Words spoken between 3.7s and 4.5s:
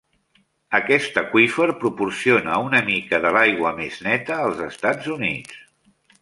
més neta